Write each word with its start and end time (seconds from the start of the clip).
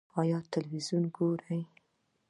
ایا 0.19 0.39
تلویزیون 0.53 1.05
ګورئ؟ 1.15 1.61